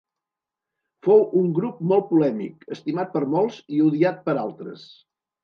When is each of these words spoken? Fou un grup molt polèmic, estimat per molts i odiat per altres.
Fou 1.07 1.21
un 1.41 1.51
grup 1.57 1.83
molt 1.91 2.07
polèmic, 2.13 2.65
estimat 2.77 3.13
per 3.19 3.23
molts 3.35 3.61
i 3.77 3.85
odiat 3.91 4.27
per 4.27 4.37
altres. 4.47 4.91